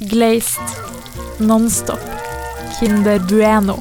[0.00, 0.60] glazed,
[1.38, 2.00] Nonstop,
[2.78, 3.76] Kinder Bueno,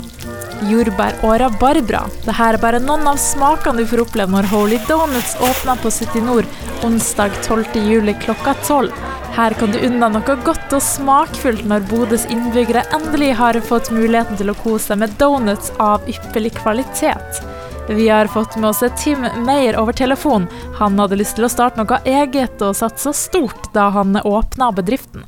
[0.68, 2.02] jordbær og rabarbra.
[2.26, 6.24] Dette er bare noen av smakene du får oppleve når Holy Donuts åpner på City
[6.24, 6.50] Nord
[6.84, 7.80] onsdag 12.
[7.88, 8.92] juli klokka 12.
[9.38, 14.40] Her kan du unna noe godt og smakfullt når Bodøs innbyggere endelig har fått muligheten
[14.40, 17.44] til å kose seg med donuts av ypperlig kvalitet.
[17.90, 20.48] Vi har fått med oss Tim Meyer over telefon.
[20.78, 25.24] Han hadde lyst til å starte noe eget og satsa stort da han åpna bedriften.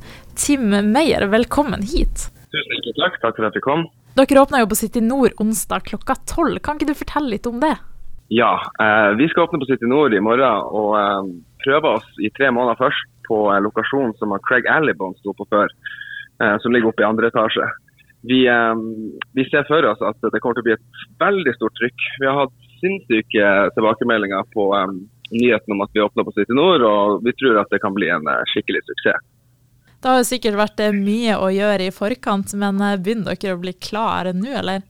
[0.46, 2.26] Tim Meyer, velkommen hit.
[2.50, 3.20] Tusen takk.
[3.22, 3.84] Takk for at du kom.
[4.18, 6.58] Dere åpna jo på City Nord onsdag klokka tolv.
[6.66, 7.76] Kan ikke du fortelle litt om det?
[8.34, 11.28] Ja, eh, vi skal åpne på City Nord i morgen og eh,
[11.62, 15.70] prøve oss i tre måneder først på eh, lokasjonen som Craig Alibon sto på før,
[16.42, 17.68] eh, som ligger oppe i andre etasje.
[18.26, 18.82] Vi, eh,
[19.38, 22.08] vi, ser for oss at det kommer til å bli et veldig stort trykk.
[22.18, 26.82] Vi har hatt sinnssyke tilbakemeldinger på um, nyheten om at vi åpner på City Nord,
[26.82, 29.22] og vi tror at det kan bli en skikkelig suksess.
[30.02, 33.74] Det har jo sikkert vært mye å gjøre i forkant, men begynner dere å bli
[33.78, 34.82] klare nå, eller?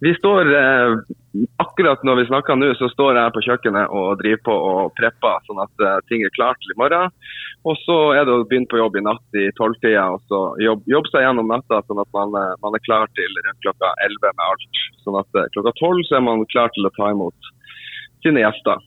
[0.00, 0.94] Vi står eh,
[1.62, 5.38] Akkurat når vi snakker nå, så står jeg på kjøkkenet og driver på og prepper,
[5.46, 7.14] sånn at eh, ting er klart til i morgen.
[7.68, 10.92] Og så er det å begynne på jobb i natt i tolvtida, og så jobbe
[10.92, 14.34] jobb seg gjennom natta sånn at man, eh, man, er klar til rundt klokka elleve
[14.36, 14.82] med alt.
[15.06, 17.52] Sånn at eh, klokka tolv så er man klar til å ta imot
[18.26, 18.84] sine gjester.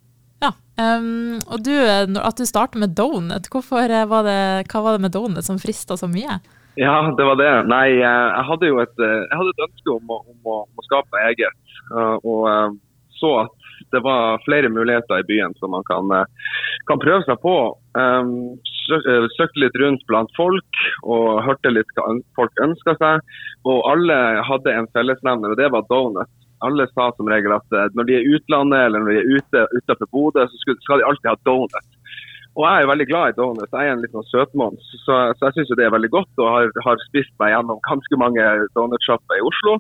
[0.76, 5.06] Um, og du, eh, At du starter med donut, Hvorfor var det, hva var det
[5.06, 6.42] med donut som frista så mye?
[6.76, 7.52] Ja, det var det.
[7.72, 10.82] Nei, eh, jeg hadde jo et, eh, hadde et ønske om å, om, å, om
[10.82, 11.56] å, skape eget.
[11.88, 12.82] Eh, og
[13.16, 16.10] så at det var flere muligheter i byen som man kan,
[16.90, 17.54] kan prøve seg på.
[19.38, 23.24] Søkte litt rundt blant folk og hørte litt hva folk ønska seg.
[23.64, 24.18] Og alle
[24.50, 26.32] hadde en fellesnevner, og det var donut.
[26.64, 29.66] Alle sa som regel at når de er i utlandet eller når de er ute
[29.76, 31.96] utenfor Bodø, så skal de alltid ha donut.
[32.56, 33.74] Og jeg er jo veldig glad i donuts.
[33.76, 36.32] Jeg er en litt sånn søtmons, så, så, jeg syns det er veldig godt.
[36.40, 38.46] Og har, har spist meg gjennom ganske mange
[38.78, 39.76] donutsjapper i Oslo.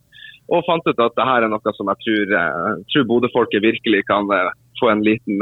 [0.52, 4.04] Og fant ut at det her er noe som jeg tror, eh, tror Bodø-folket virkelig
[4.10, 5.40] kan uh, få en liten,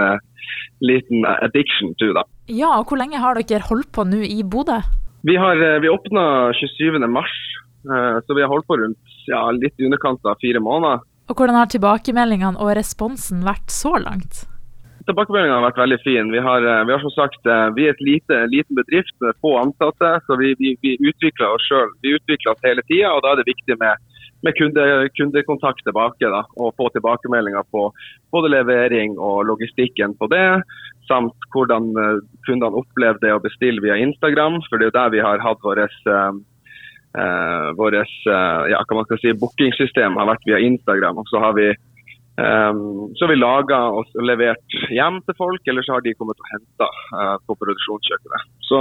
[0.85, 2.13] liten, addiction to.
[2.15, 2.23] da.
[2.47, 4.77] Ja, og Hvor lenge har dere holdt på nå i Bodø?
[5.25, 7.25] Vi, har, vi åpna 27.3,
[8.23, 11.01] så vi har holdt på rundt ja, litt i underkant av fire måneder.
[11.29, 14.43] Og Hvordan har tilbakemeldingene og responsen vært så langt?
[15.07, 16.31] Tilbakemeldingene har vært veldig fine.
[16.31, 19.57] Vi eh, vi har som sagt, eh, vi er et lite, liten bedrift med få
[19.59, 21.91] ansatte, så vi, vi, vi utvikler oss sjøl.
[22.03, 23.99] Vi utvikler oss hele tida, og da er det viktig med,
[24.43, 24.85] med kunde,
[25.17, 26.27] kundekontakt tilbake.
[26.35, 27.89] Da, og få tilbakemeldinger på
[28.31, 30.47] både levering og logistikken på det,
[31.11, 34.59] samt hvordan eh, kundene opplever det å bestille via Instagram.
[34.67, 35.99] For det er jo der vi har hatt vårt
[37.17, 37.97] uh, vårt
[38.71, 41.21] ja, man skal si, bookingsystem har vært via Instagram.
[41.21, 41.71] og så har vi
[42.33, 46.87] Um, vi laga og levert hjem til folk, eller så har de kommet og henta
[47.13, 48.47] uh, på produksjonskjøkkenet.
[48.65, 48.79] Så,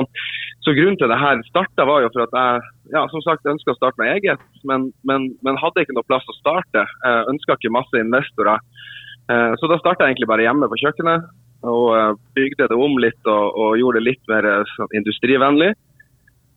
[0.64, 3.74] så, grunnen til det her starta var jo for at jeg ja, som sagt ønska
[3.74, 6.86] å starte med eget, men, men, men, hadde ikke noe plass å starte.
[7.04, 8.64] Uh, ønska ikke masse investorer.
[9.28, 11.28] Uh, så da starta jeg egentlig bare hjemme på kjøkkenet
[11.68, 14.48] og uh, bygde det om litt og, og gjorde det litt mer
[14.96, 15.74] industrivennlig.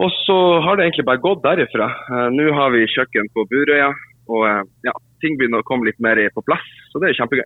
[0.03, 1.87] Og så har det egentlig bare gått derifra.
[2.33, 3.93] Nå har vi kjøkken på Burøya.
[4.27, 4.43] Og
[4.83, 6.65] ja, ting begynner å komme litt mer på plass.
[6.91, 7.45] Så det er kjempegøy.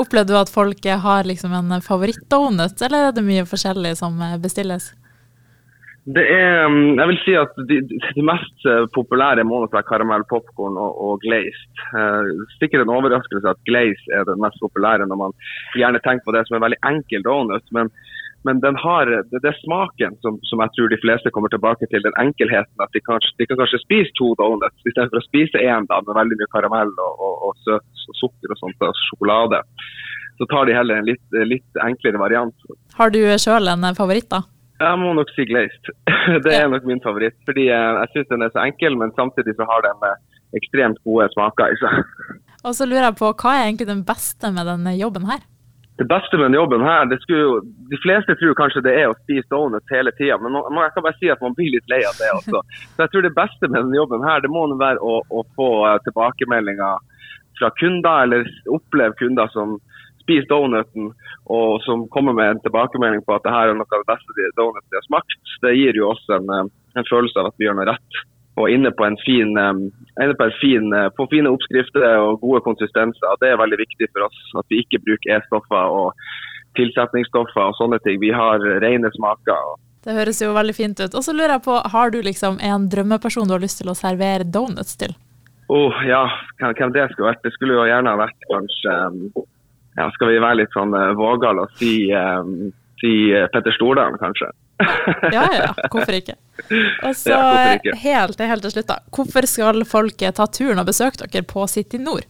[0.00, 4.88] Opplevde du at folk har liksom en favorittdonut, eller er det mye forskjellig som bestilles?
[6.06, 9.88] Det er, mm, jeg vil si at De, de mest eh, populære må nok være
[9.88, 11.80] karamell, popkorn og, og glazed.
[11.98, 12.28] Eh,
[12.60, 15.34] sikkert en overraskelse at glaze er den mest populære når man
[15.74, 17.66] gjerne tenker på det som en veldig enkel donut.
[17.74, 17.90] Men
[18.46, 21.88] men den har, det, det er smaken som, som, jeg tror de fleste kommer tilbake
[21.90, 22.04] til.
[22.06, 22.74] Den enkelheten.
[22.84, 26.38] At de, kanskje, de kan kanskje spise to donuts istedenfor å spise én med veldig
[26.40, 29.62] mye karamell og, og, og søt og sukker og sånt, og sjokolade.
[30.36, 32.68] Så tar de heller en litt, litt enklere variant.
[32.98, 34.44] Har du sjøl en favoritt, da?
[34.76, 35.92] Jeg må nok si glazed.
[36.44, 37.38] Det er nok min favoritt.
[37.48, 40.18] Fordi jeg syns den er så enkel, men samtidig så har den eh,
[40.60, 42.00] ekstremt gode smaker i seg.
[42.66, 45.44] Og så lurer jeg på, Hva er egentlig den beste med denne jobben her?
[45.96, 49.16] Det beste med denne jobben her, det jo, De fleste tror kanskje det er å
[49.22, 52.02] spise donuts hele tida, men man, jeg kan bare si at man blir litt lei
[52.04, 52.60] av det også.
[52.92, 55.70] Så jeg tror det beste med denne jobben her, det må være å, å få
[55.88, 57.00] uh, tilbakemeldinger
[57.56, 59.78] fra kunder, eller oppleve kunder som
[60.26, 61.12] spiser donuten,
[61.48, 64.52] og som kommer med en tilbakemelding på at det her er noe av det beste
[64.58, 65.40] donuts de har smakt.
[65.64, 68.24] Det gir jo også en, uh, en følelse av at vi gjør noe rett
[68.56, 73.40] og inne på en fin, på, en fin, eh, på fine oppskrifter og gode konsistenser.
[73.42, 76.14] Det er veldig viktig for oss at vi ikke bruker E-stoffer og
[76.80, 78.20] tilsetningsstoffer og sånne ting.
[78.22, 79.76] Vi har rene smaker.
[80.06, 81.12] Det høres jo veldig fint ut.
[81.18, 83.98] Og så lurer jeg på, Har du liksom en drømmeperson du har lyst til å
[83.98, 85.16] servere donuts til?
[85.68, 86.22] Oh, ja,
[86.60, 87.42] hvem det skulle vært?
[87.42, 88.92] Det skulle jo gjerne ha vært kanskje
[89.96, 92.70] ja, Skal vi være litt sånn uh, vågale og si, um,
[93.02, 94.52] si uh, Petter Stordalen, kanskje?
[95.36, 96.34] Ja ja, hvorfor ikke.
[97.02, 97.96] Og så Ja, ikke?
[98.02, 98.98] helt, helt til slutt, da.
[99.14, 102.26] Hvorfor skal folk ta turen og besøke dere på City Nord?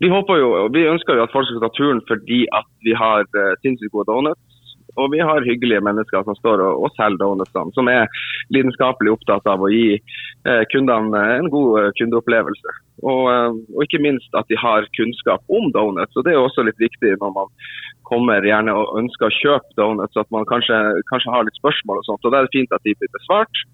[0.00, 2.92] Vi håper jo, og vi ønsker jo at folk skal ta turen fordi at vi
[2.96, 4.49] har uh, sinnssykt gode donuts.
[4.96, 8.08] Og vi har hyggelige mennesker som står og, og selger donutsene, som er
[8.54, 12.76] lidenskapelig opptatt av å gi eh, kundene en god eh, kundeopplevelse.
[13.02, 16.16] Og, eh, og ikke minst at de har kunnskap om donuts.
[16.16, 17.52] og Det er også litt viktig når man
[18.10, 20.78] kommer gjerne og ønsker å kjøpe donuts, at man kanskje,
[21.12, 22.24] kanskje har litt spørsmål og sånt.
[22.24, 23.64] og Da er det fint at de blir besvart.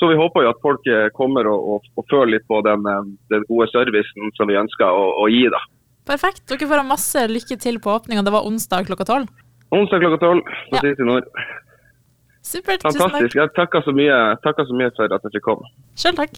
[0.00, 2.88] Så vi håper jo at folk eh, kommer og, og, og føler litt på den,
[3.32, 5.46] den gode servicen som vi ønsker å, å gi.
[5.52, 5.60] da.
[6.08, 6.42] Perfekt.
[6.50, 8.24] Dere får ha masse lykke til på åpninga.
[8.26, 9.41] Det var onsdag klokka tolv.
[9.72, 10.80] Onsdag klokka tolv på Ja.
[10.84, 11.28] City Nord.
[12.42, 12.82] Supert.
[12.82, 13.34] Tusen takk.
[13.34, 15.68] Jeg takker så, mye, takker så mye for at jeg fikk komme.
[15.96, 16.34] Sjøl takk.